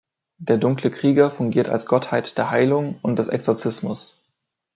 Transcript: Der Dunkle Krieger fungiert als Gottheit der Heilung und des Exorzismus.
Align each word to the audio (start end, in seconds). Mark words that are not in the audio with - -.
Der 0.39 0.57
Dunkle 0.57 0.89
Krieger 0.89 1.29
fungiert 1.29 1.69
als 1.69 1.85
Gottheit 1.85 2.35
der 2.39 2.49
Heilung 2.49 2.97
und 3.03 3.17
des 3.17 3.27
Exorzismus. 3.27 4.19